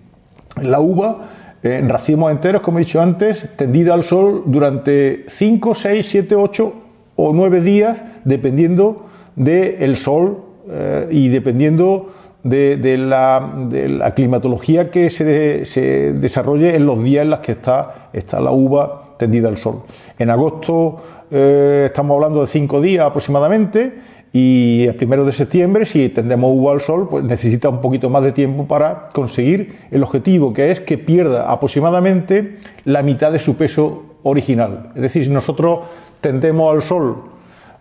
[0.62, 1.30] la uva
[1.64, 6.74] en racimos enteros, como he dicho antes, tendida al sol durante 5, 6, 7, 8
[7.16, 12.12] o 9 días, dependiendo del sol eh, y dependiendo
[12.44, 18.52] de, la, climatología que se, desarrolle en los días en los que está, está la
[18.52, 19.84] uva tendida al sol.
[20.20, 23.94] En agosto eh, estamos hablando de cinco días aproximadamente
[24.36, 28.24] y el primero de septiembre, si tendemos uva al sol, pues necesita un poquito más
[28.24, 33.56] de tiempo para conseguir el objetivo, que es que pierda aproximadamente la mitad de su
[33.56, 34.90] peso original.
[34.96, 35.82] Es decir, si nosotros
[36.20, 37.26] tendemos al sol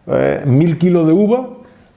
[0.07, 1.49] eh, mil kilos de uva,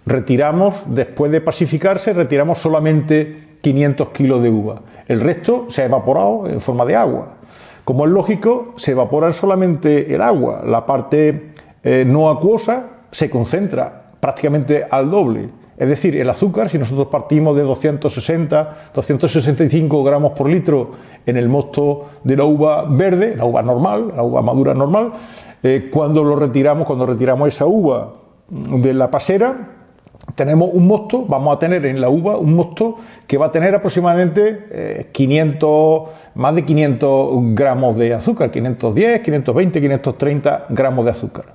[0.06, 4.84] retiramos, después de pacificarse, retiramos solamente 500 kilos de uva.
[5.10, 7.34] El resto se ha evaporado en forma de agua.
[7.84, 10.64] Como es lógico, se evapora solamente el agua.
[10.66, 11.52] La parte
[11.84, 15.50] eh, no acuosa se concentra prácticamente al doble.
[15.78, 20.94] Es decir, el azúcar, si nosotros partimos de 260, 265 gramos por litro
[21.28, 25.12] en el mosto de la uva verde, la uva normal, la uva madura normal,
[25.62, 28.14] eh, cuando lo retiramos, cuando retiramos esa uva
[28.50, 29.74] de la pasera,
[30.34, 32.96] tenemos un mosto, vamos a tener en la uva un mosto
[33.28, 39.82] que va a tener aproximadamente 500, eh, más de 500 gramos de azúcar, 510, 520,
[39.82, 41.46] 530 gramos de azúcar.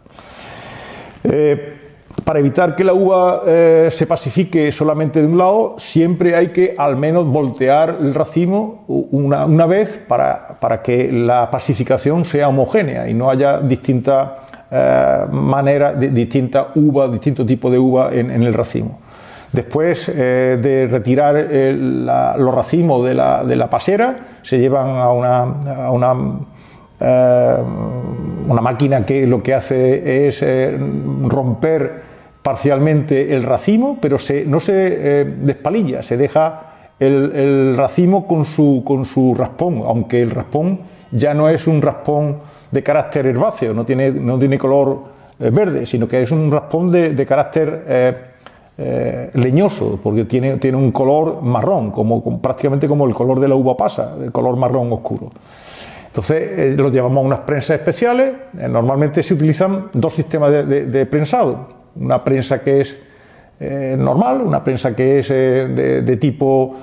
[1.25, 1.80] Eh,
[2.25, 6.75] para evitar que la uva eh, se pacifique solamente de un lado, siempre hay que
[6.77, 13.15] al menos voltear el racimo una, vez para, para, que la pacificación sea homogénea y
[13.15, 14.31] no haya distintas
[14.73, 19.01] eh, manera, de, distintas uvas, distintos tipos de uva en, el racimo.
[19.51, 21.35] Después eh, de retirar
[22.39, 25.41] los racimos de la, de la, pasera, se llevan a una,
[25.87, 26.15] a una,
[27.01, 27.57] eh,
[28.47, 30.41] una, máquina que lo que hace es
[31.25, 32.10] romper
[32.43, 39.05] parcialmente el racimo, pero se, no se despalilla, se deja el, racimo con su, con
[39.05, 42.39] su raspón, aunque el raspón ya no es un raspón
[42.71, 45.03] de carácter herbáceo, no tiene, no tiene color
[45.39, 48.17] eh, verde, sino que es un raspón de, carácter eh,
[48.79, 53.77] eh, leñoso, porque tiene, un color marrón, como, prácticamente como el color de la uva
[53.77, 55.31] pasa, el color marrón oscuro.
[56.07, 62.23] Entonces lo llevamos a unas prensas especiales, normalmente se utilizan dos sistemas de, prensado, una
[62.25, 62.99] prensa que es
[63.99, 66.77] normal, una prensa que es de, tipo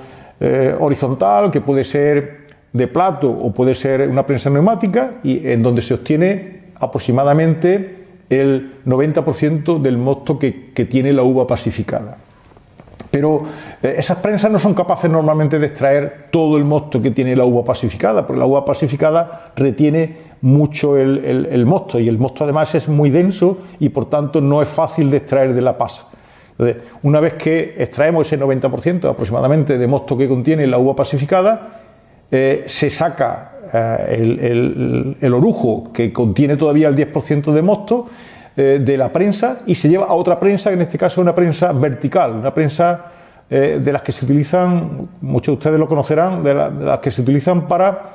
[0.78, 5.82] horizontal, que puede ser de plato o puede ser una prensa neumática y en donde
[5.82, 7.96] se obtiene aproximadamente
[8.30, 10.52] el 90% del mosto que,
[10.88, 12.18] tiene la uva pacificada.
[13.10, 13.44] Pero
[13.82, 17.44] eh, esas prensas no son capaces normalmente de extraer todo el mosto que tiene la
[17.44, 22.88] uva pacificada, porque la uva pacificada retiene mucho el, mosto y el mosto además es
[22.88, 26.04] muy denso y por tanto no es fácil de extraer de la pasa.
[26.52, 31.80] Entonces, una vez que extraemos ese 90% aproximadamente de mosto que contiene la uva pacificada,
[32.30, 38.06] eh, se saca eh, el, orujo que contiene todavía el 10% de mosto
[38.58, 41.22] eh, de la prensa y se lleva a otra prensa, que en este caso es
[41.22, 43.12] una prensa vertical, una prensa
[43.50, 47.66] de las que se utilizan, muchos de ustedes lo conocerán, de, las que se utilizan
[47.66, 48.10] para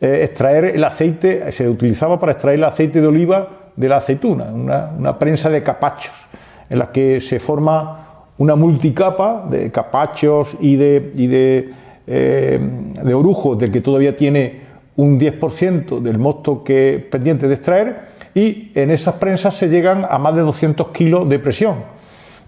[0.00, 5.18] extraer el aceite, se utilizaba para extraer el aceite de oliva de la aceituna, una,
[5.18, 6.14] prensa de capachos,
[6.68, 11.70] en la que se forma una multicapa de capachos y de, y de,
[12.06, 12.60] eh,
[13.02, 14.66] de orujos del que todavía tiene
[14.96, 20.18] un 10% del mosto que pendiente de extraer y en esas prensas se llegan a
[20.18, 21.76] más de 200 kilos de presión,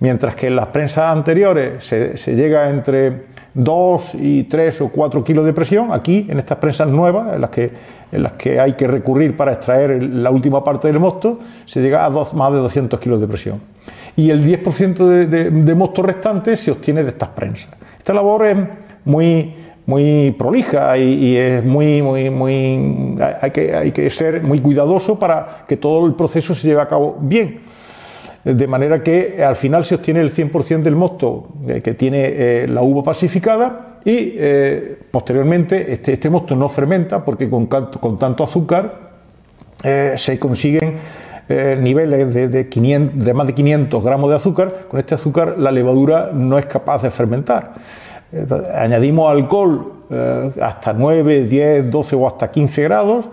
[0.01, 3.23] mientras que en las prensas anteriores se, llega entre
[3.55, 7.49] 2 y 3 o 4 kilos de presión, aquí en estas prensas nuevas, en las
[7.49, 7.73] que,
[8.13, 12.05] en las que hay que recurrir para extraer la última parte del mosto, se llega
[12.05, 13.59] a más de 200 kilos de presión.
[14.15, 17.71] Y el 10% de, mosto restante se obtiene de estas prensas.
[17.97, 18.59] Esta labor es
[19.07, 19.55] muy,
[19.89, 25.65] muy prolija y, es muy, muy, muy hay que, hay que ser muy cuidadoso para
[25.67, 27.61] que todo el proceso se lleve a cabo bien
[28.45, 32.69] de manera que al final se obtiene el 100% del mosto eh, que tiene eh,
[32.69, 37.67] la uva pacificada y eh, posteriormente este, este, mosto no fermenta porque con,
[38.19, 39.09] tanto azúcar
[39.81, 40.97] se consiguen
[41.49, 44.87] niveles de, de, más de 500 gramos de azúcar.
[44.89, 47.75] Con este azúcar la levadura no es capaz de fermentar.
[48.75, 49.93] Añadimos alcohol
[50.61, 53.29] hasta 9, 10, 12 o hasta 15 grados,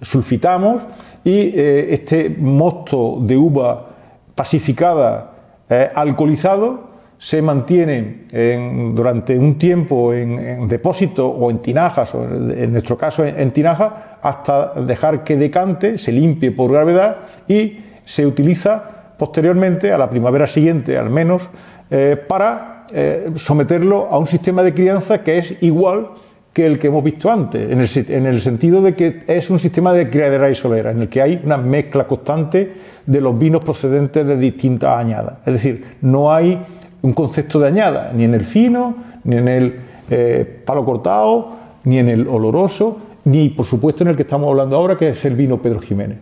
[0.00, 0.82] sulfitamos
[1.24, 3.86] y este mosto de uva
[4.34, 5.32] pacificada,
[5.68, 8.24] eh, alcoholizado, se mantiene
[8.94, 15.24] durante un tiempo en, depósito o en tinajas, en nuestro caso en, tinaja, hasta dejar
[15.24, 17.16] que decante, se limpie por gravedad
[17.48, 18.82] y se utiliza
[19.16, 21.48] posteriormente, a la primavera siguiente al menos,
[21.90, 26.08] eh, para eh, someterlo a un sistema de crianza que es igual
[26.52, 29.58] que el que hemos visto antes, en el, en el, sentido de que es un
[29.58, 32.72] sistema de criadera y solera, en el que hay una mezcla constante
[33.04, 35.38] de los vinos procedentes de distintas añadas.
[35.44, 36.60] Es decir, no hay
[37.02, 41.98] un concepto de añada, ni en el fino, ni en el eh, palo cortado, ni
[41.98, 45.34] en el oloroso, ni por supuesto en el que estamos hablando ahora, que es el
[45.34, 46.18] vino Pedro Jiménez.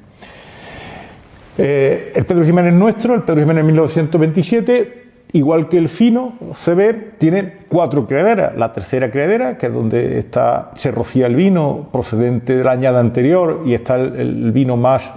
[1.59, 5.02] Eh, el Pedro Jiménez nuestro, el Pedro Jiménez 1927,
[5.35, 8.55] Igual que el fino CB tiene cuatro criaderas.
[8.55, 13.01] La tercera criadera, que es donde está, se rocía el vino procedente de la añada
[13.01, 15.11] anterior y está el, vino más,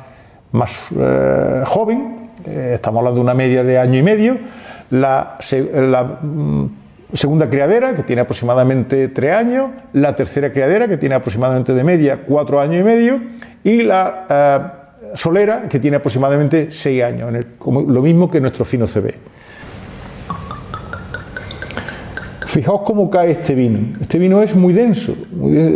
[0.98, 4.38] eh, joven, eh, estamos hablando de una media de año y medio.
[4.90, 5.38] La,
[6.22, 6.66] mm,
[7.12, 9.72] segunda criadera, que tiene aproximadamente tres años.
[9.92, 13.20] La tercera criadera, que tiene aproximadamente de media cuatro años y medio.
[13.66, 17.34] Y la eh, solera, que tiene aproximadamente seis años,
[17.66, 19.35] lo mismo que nuestro fino CB.
[22.56, 23.98] Fijaos cómo cae este vino.
[24.00, 25.14] Este vino es muy denso.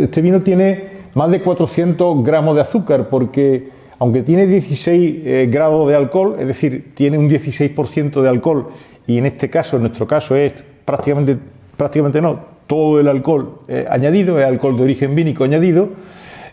[0.00, 3.68] Este vino tiene más de 400 gramos de azúcar porque
[3.98, 8.68] aunque tiene 16 eh, grados de alcohol, es decir, tiene un 16% de alcohol
[9.06, 10.54] y en este caso, en nuestro caso es
[10.86, 11.36] prácticamente,
[11.76, 15.90] prácticamente no, todo el alcohol eh, añadido, es alcohol de origen vínico añadido,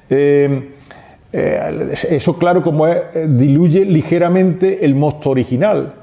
[0.10, 0.72] eh,
[1.32, 2.86] eso claro como
[3.28, 5.94] diluye ligeramente el mosto original,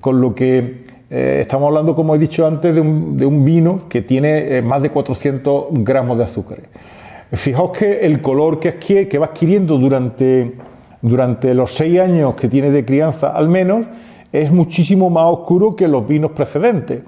[0.00, 4.56] con lo que eh, estamos hablando, como he dicho antes, de un, vino que tiene
[4.56, 6.60] eh, más de 400 gramos de azúcar.
[7.32, 10.54] Fijaos que el color que, adquiere, que va adquiriendo durante,
[11.02, 13.84] durante los seis años que tiene de crianza al menos
[14.32, 17.02] es muchísimo más oscuro que los vinos precedentes.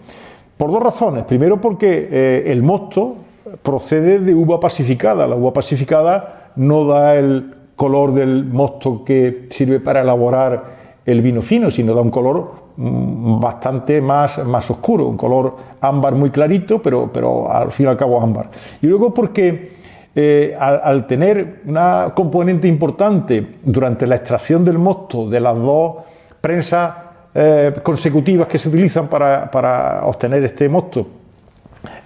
[0.58, 1.24] Por dos razones.
[1.24, 3.16] Primero porque eh, el mosto
[3.62, 5.26] procede de uva pacificada.
[5.26, 10.74] La uva pacificada no da el color del mosto que sirve para elaborar
[11.06, 16.30] el vino fino, sino da un color bastante más, más oscuro, un color ámbar muy
[16.30, 18.50] clarito, pero, pero al fin y al cabo ámbar.
[18.82, 19.74] Y luego porque
[20.14, 25.96] eh, al, tener una componente importante durante la extracción del mosto de las dos
[26.40, 26.94] prensas
[27.34, 31.06] eh, consecutivas que se utilizan para, para obtener este mosto,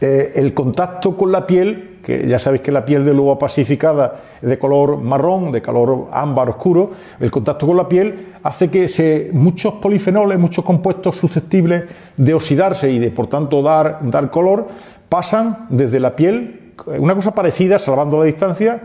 [0.00, 4.22] eh, el contacto con la piel que ya sabéis que la piel de uva pacificada
[4.40, 9.28] es de color marrón, de color ámbar oscuro, el contacto con la piel hace que
[9.34, 11.84] muchos polifenoles, muchos compuestos susceptibles
[12.16, 14.68] de oxidarse y de por tanto dar, dar color,
[15.10, 18.80] pasan desde la piel, una cosa parecida, salvando la distancia,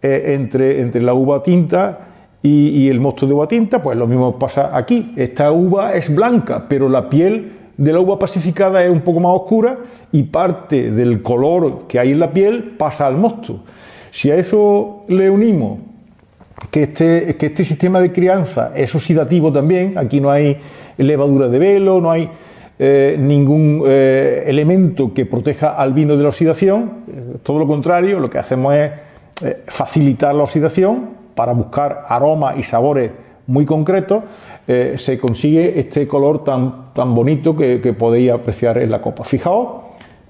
[0.00, 2.06] eh, entre, entre la uva tinta
[2.40, 5.12] y, el mosto de uva tinta, pues lo mismo pasa aquí.
[5.16, 7.50] Esta uva es blanca, pero la piel
[7.80, 9.78] de la uva pacificada es un poco más oscura
[10.12, 13.60] y parte del color que hay en la piel pasa al mosto.
[14.10, 15.78] Si a eso le unimos
[16.70, 20.58] que este, que este sistema de crianza es oxidativo también, aquí no hay
[20.98, 22.28] levadura de velo, no hay
[22.78, 28.28] eh, ningún eh, elemento que proteja al vino de la oxidación, todo lo contrario, lo
[28.28, 28.90] que hacemos es
[29.42, 33.10] eh, facilitar la oxidación para buscar aromas y sabores
[33.46, 34.22] muy concretos
[34.72, 39.24] eh, se consigue este color tan, tan bonito que, podéis apreciar en la copa.
[39.24, 39.82] Fijaos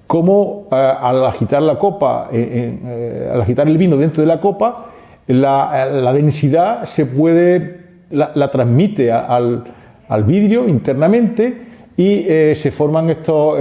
[0.06, 4.86] cómo eh, al agitar la copa, eh, al agitar el vino dentro de la copa,
[5.26, 7.80] la, densidad se puede
[8.11, 9.64] la, transmite al,
[10.08, 13.58] al, vidrio internamente y eh, se forman estos,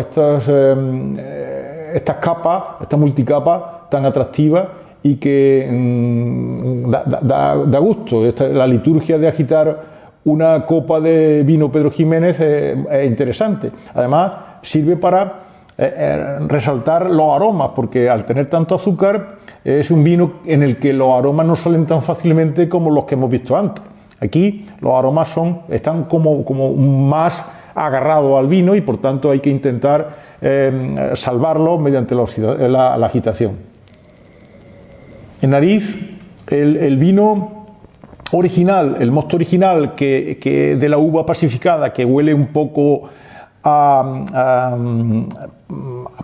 [0.47, 4.69] em, eh, estas capas, esta multicapa tan atractiva
[5.03, 8.23] y que mm, da, gusto.
[8.53, 13.71] la liturgia de agitar una copa de vino Pedro Jiménez es interesante.
[13.93, 15.47] Además, sirve para
[16.47, 21.11] resaltar los aromas, porque al tener tanto azúcar, es un vino en el que los
[21.13, 23.83] aromas no salen tan fácilmente como los que hemos visto antes.
[24.21, 27.45] Aquí los aromas son, están como, como más
[27.75, 30.09] agarrados al vino y por tanto hay que intentar
[30.41, 33.53] eh, salvarlo mediante la, agitación.
[35.41, 36.17] En nariz,
[36.47, 37.58] el, vino
[38.31, 43.09] original, el mosto original que, de la uva pacificada, que huele un poco
[43.63, 44.75] a,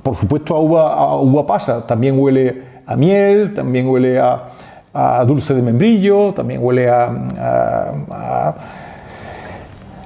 [0.02, 4.52] por supuesto a uva, a uva pasa, también huele a miel, también huele a,
[5.26, 8.56] dulce de membrillo, también huele a,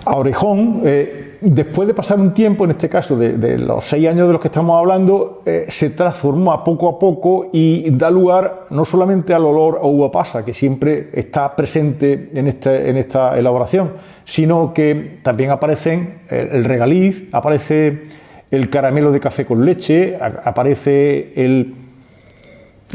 [0.05, 0.81] orejón.
[0.83, 4.41] Eh, después de pasar un tiempo, en este caso de, los seis años de los
[4.41, 9.45] que estamos hablando, eh, se transforma poco a poco y da lugar no solamente al
[9.45, 13.93] olor a uva pasa, que siempre está presente en, este, en esta elaboración,
[14.25, 18.03] sino que también aparecen el, el regaliz, aparece
[18.51, 21.75] el caramelo de café con leche, aparece el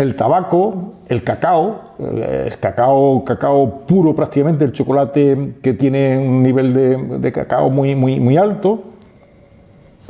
[0.03, 7.20] el tabaco, el cacao, el cacao, cacao puro prácticamente, el chocolate que tiene un nivel
[7.20, 8.82] de, cacao muy, muy, muy alto,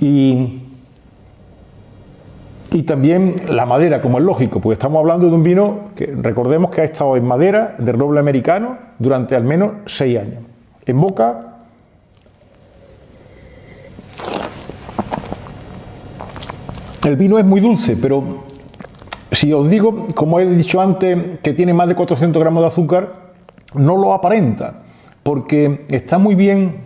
[0.01, 0.62] y,
[2.70, 6.70] y también la madera, como es lógico, porque estamos hablando de un vino que recordemos
[6.70, 10.43] que ha estado en madera de roble americano durante al menos seis años.
[10.87, 11.51] En boca
[17.05, 18.45] el vino es muy dulce, pero
[19.33, 23.25] si os digo, como he dicho antes, que tiene más de 400 gramos de azúcar,
[23.75, 24.83] no lo aparenta,
[25.22, 26.77] porque está muy bien,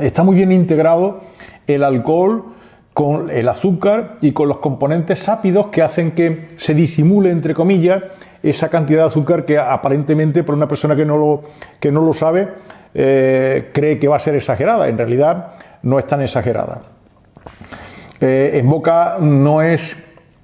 [0.00, 1.20] está muy bien integrado
[1.66, 2.44] el alcohol
[2.92, 8.02] con el azúcar y con los componentes sápidos que hacen que se disimule, entre comillas,
[8.42, 11.42] esa cantidad de azúcar que aparentemente por una persona que no lo,
[11.80, 12.48] que no lo sabe
[12.94, 14.88] eh, cree que va a ser exagerada.
[14.88, 16.82] En realidad no es tan exagerada.
[18.20, 19.96] Eh, en boca no es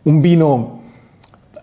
[0.04, 0.79] un vino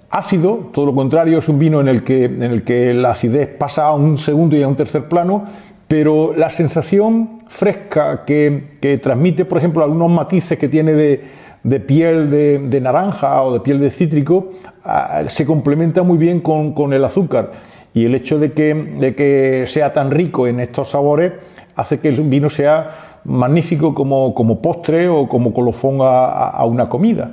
[0.09, 3.47] ácido, todo lo contrario, es un vino en el que, en el que la acidez
[3.47, 5.45] pasa a un segundo y a un tercer plano,
[5.87, 12.81] pero la sensación fresca que, transmite, por ejemplo, algunos matices que tiene de, piel de,
[12.81, 14.51] naranja o de piel de cítrico,
[14.83, 17.51] ah, se complementa muy bien con, el azúcar.
[17.93, 21.33] Y el hecho de que, de que, sea tan rico en estos sabores
[21.75, 27.31] hace que el vino sea magnífico como, como postre o como colofón a una comida.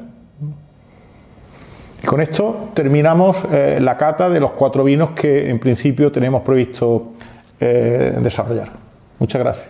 [2.05, 6.43] Y con esto terminamos eh, la cata de los cuatro vinos que en principio tenemos
[6.43, 7.15] previsto
[7.59, 8.73] eh, desarrollar.
[9.19, 9.69] Muchas gracias.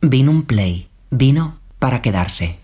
[0.00, 0.86] Vino un play.
[1.10, 2.61] Vino para quedarse.